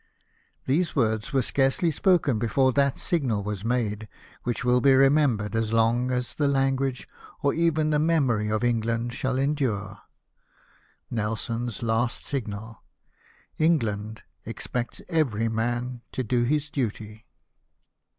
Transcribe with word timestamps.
These 0.65 0.95
words 0.95 1.31
were 1.31 1.43
scarcely 1.43 1.91
spoken 1.91 2.39
before 2.39 2.71
that 2.71 2.97
signal 2.97 3.43
was 3.43 3.63
made, 3.63 4.07
which 4.41 4.65
will 4.65 4.81
be 4.81 4.95
remembered 4.95 5.55
as 5.55 5.73
long 5.73 6.09
as 6.09 6.33
the 6.33 6.47
language, 6.47 7.07
or 7.43 7.53
even 7.53 7.91
the 7.91 7.99
memory, 7.99 8.49
of 8.49 8.63
England 8.63 9.13
shall 9.13 9.37
endure— 9.37 9.99
Nelson's 11.11 11.83
last 11.83 12.25
signal:— 12.25 12.81
"England 13.59 14.23
expects 14.43 15.03
every 15.07 15.47
man 15.47 16.01
to 16.13 16.23
do 16.23 16.45
his 16.45 16.71
duty 16.71 17.27